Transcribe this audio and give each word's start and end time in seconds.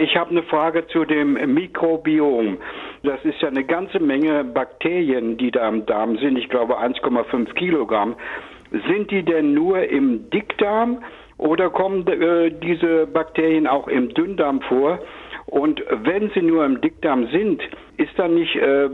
Ich 0.00 0.16
habe 0.16 0.30
eine 0.30 0.42
Frage 0.44 0.86
zu 0.86 1.04
dem 1.04 1.34
Mikrobiom. 1.52 2.56
Das 3.02 3.22
ist 3.22 3.42
ja 3.42 3.48
eine 3.48 3.64
ganze 3.64 4.00
Menge 4.00 4.44
Bakterien, 4.44 5.36
die 5.36 5.50
da 5.50 5.68
im 5.68 5.84
Darm 5.84 6.16
sind. 6.16 6.38
Ich 6.38 6.48
glaube 6.48 6.78
1,5 6.78 7.52
Kilogramm. 7.52 8.16
Sind 8.88 9.10
die 9.10 9.22
denn 9.22 9.52
nur 9.52 9.82
im 9.82 10.30
Dickdarm 10.30 11.04
oder 11.36 11.68
kommen 11.68 12.06
äh, 12.06 12.50
diese 12.50 13.08
Bakterien 13.08 13.66
auch 13.66 13.88
im 13.88 14.08
Dünndarm 14.14 14.62
vor? 14.62 15.00
Und 15.44 15.82
wenn 15.90 16.30
sie 16.30 16.42
nur 16.42 16.64
im 16.64 16.80
Dickdarm 16.80 17.26
sind, 17.26 17.60
ist 17.98 18.16
dann 18.16 18.36
nicht 18.36 18.56
äh, 18.56 18.88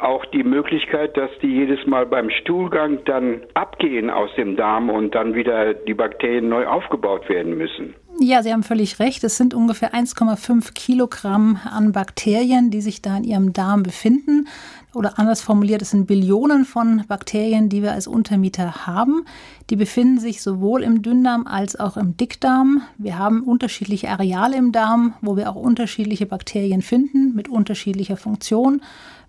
auch 0.00 0.24
die 0.26 0.44
Möglichkeit, 0.44 1.16
dass 1.16 1.30
die 1.42 1.52
jedes 1.52 1.84
Mal 1.86 2.06
beim 2.06 2.30
Stuhlgang 2.30 2.98
dann 3.06 3.40
abgehen 3.54 4.08
aus 4.08 4.32
dem 4.36 4.54
Darm 4.54 4.88
und 4.88 5.16
dann 5.16 5.34
wieder 5.34 5.74
die 5.74 5.94
Bakterien 5.94 6.48
neu 6.48 6.64
aufgebaut 6.66 7.28
werden 7.28 7.58
müssen? 7.58 7.96
Ja, 8.20 8.42
Sie 8.42 8.52
haben 8.52 8.62
völlig 8.62 9.00
recht. 9.00 9.24
Es 9.24 9.36
sind 9.36 9.54
ungefähr 9.54 9.92
1,5 9.92 10.72
Kilogramm 10.72 11.58
an 11.64 11.90
Bakterien, 11.90 12.70
die 12.70 12.80
sich 12.80 13.02
da 13.02 13.16
in 13.16 13.24
Ihrem 13.24 13.52
Darm 13.52 13.82
befinden. 13.82 14.46
Oder 14.94 15.18
anders 15.18 15.40
formuliert, 15.40 15.82
es 15.82 15.90
sind 15.90 16.06
Billionen 16.06 16.64
von 16.64 17.02
Bakterien, 17.08 17.68
die 17.68 17.82
wir 17.82 17.90
als 17.90 18.06
Untermieter 18.06 18.86
haben. 18.86 19.24
Die 19.68 19.74
befinden 19.74 20.20
sich 20.20 20.42
sowohl 20.42 20.84
im 20.84 21.02
Dünndarm 21.02 21.48
als 21.48 21.74
auch 21.74 21.96
im 21.96 22.16
Dickdarm. 22.16 22.82
Wir 22.98 23.18
haben 23.18 23.42
unterschiedliche 23.42 24.08
Areale 24.08 24.56
im 24.56 24.70
Darm, 24.70 25.14
wo 25.20 25.36
wir 25.36 25.50
auch 25.50 25.56
unterschiedliche 25.56 26.26
Bakterien 26.26 26.82
finden 26.82 27.34
mit 27.34 27.48
unterschiedlicher 27.48 28.16
Funktion. 28.16 28.80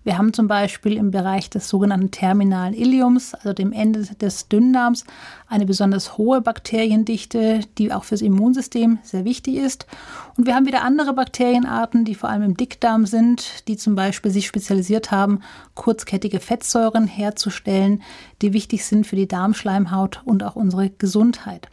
Wir 0.06 0.18
haben 0.18 0.32
zum 0.32 0.46
Beispiel 0.46 0.96
im 0.96 1.10
Bereich 1.10 1.50
des 1.50 1.68
sogenannten 1.68 2.12
terminalen 2.12 2.74
Iliums, 2.74 3.34
also 3.34 3.52
dem 3.52 3.72
Ende 3.72 4.02
des 4.02 4.46
Dünndarms, 4.46 5.02
eine 5.48 5.66
besonders 5.66 6.16
hohe 6.16 6.40
Bakteriendichte, 6.40 7.62
die 7.76 7.92
auch 7.92 8.04
fürs 8.04 8.22
Immunsystem 8.22 9.00
sehr 9.02 9.24
wichtig 9.24 9.56
ist. 9.56 9.84
Und 10.36 10.46
wir 10.46 10.54
haben 10.54 10.64
wieder 10.64 10.84
andere 10.84 11.12
Bakterienarten, 11.12 12.04
die 12.04 12.14
vor 12.14 12.28
allem 12.28 12.42
im 12.42 12.56
Dickdarm 12.56 13.04
sind, 13.04 13.66
die 13.66 13.76
zum 13.76 13.96
Beispiel 13.96 14.30
sich 14.30 14.46
spezialisiert 14.46 15.10
haben, 15.10 15.40
kurzkettige 15.74 16.38
Fettsäuren 16.38 17.08
herzustellen, 17.08 18.00
die 18.42 18.52
wichtig 18.52 18.84
sind 18.84 19.08
für 19.08 19.16
die 19.16 19.26
Darmschleimhaut 19.26 20.22
und 20.24 20.44
auch 20.44 20.54
unsere 20.54 20.88
Gesundheit. 20.88 21.68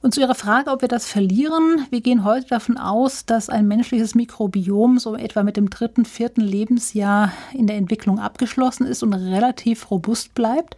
Und 0.00 0.14
zu 0.14 0.20
Ihrer 0.20 0.36
Frage, 0.36 0.70
ob 0.70 0.82
wir 0.82 0.88
das 0.88 1.06
verlieren, 1.06 1.84
wir 1.90 2.00
gehen 2.00 2.22
heute 2.22 2.46
davon 2.46 2.78
aus, 2.78 3.26
dass 3.26 3.48
ein 3.48 3.66
menschliches 3.66 4.14
Mikrobiom 4.14 5.00
so 5.00 5.16
etwa 5.16 5.42
mit 5.42 5.56
dem 5.56 5.70
dritten, 5.70 6.04
vierten 6.04 6.40
Lebensjahr 6.40 7.32
in 7.52 7.66
der 7.66 7.76
Entwicklung 7.76 8.20
abgeschlossen 8.20 8.86
ist 8.86 9.02
und 9.02 9.12
relativ 9.12 9.90
robust 9.90 10.34
bleibt. 10.34 10.76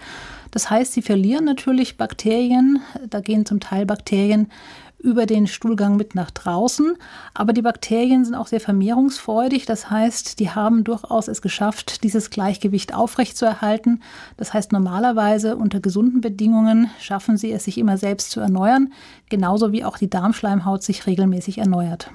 Das 0.52 0.70
heißt, 0.70 0.94
sie 0.94 1.02
verlieren 1.02 1.44
natürlich 1.44 1.98
Bakterien, 1.98 2.80
da 3.10 3.20
gehen 3.20 3.44
zum 3.44 3.60
Teil 3.60 3.84
Bakterien 3.84 4.50
über 5.02 5.26
den 5.26 5.46
Stuhlgang 5.46 5.96
mit 5.96 6.14
nach 6.14 6.30
draußen. 6.30 6.94
Aber 7.34 7.52
die 7.52 7.62
Bakterien 7.62 8.24
sind 8.24 8.34
auch 8.34 8.46
sehr 8.46 8.60
vermehrungsfreudig. 8.60 9.66
Das 9.66 9.90
heißt, 9.90 10.38
die 10.38 10.50
haben 10.50 10.84
durchaus 10.84 11.28
es 11.28 11.42
geschafft, 11.42 12.04
dieses 12.04 12.30
Gleichgewicht 12.30 12.94
aufrechtzuerhalten. 12.94 14.02
Das 14.36 14.54
heißt, 14.54 14.72
normalerweise 14.72 15.56
unter 15.56 15.80
gesunden 15.80 16.20
Bedingungen 16.20 16.90
schaffen 17.00 17.36
sie 17.36 17.52
es, 17.52 17.64
sich 17.64 17.78
immer 17.78 17.96
selbst 17.96 18.30
zu 18.30 18.40
erneuern, 18.40 18.92
genauso 19.28 19.72
wie 19.72 19.84
auch 19.84 19.98
die 19.98 20.10
Darmschleimhaut 20.10 20.82
sich 20.82 21.06
regelmäßig 21.06 21.58
erneuert. 21.58 22.10